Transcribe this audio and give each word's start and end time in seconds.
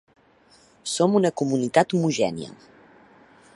Som 0.93 1.19
una 1.19 1.31
comunitat 1.43 1.95
homogènia. 1.99 2.53